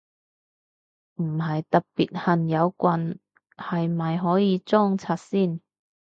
[1.17, 3.19] 唔係特別恨有棍，
[3.55, 5.61] 係咪可以裝拆先？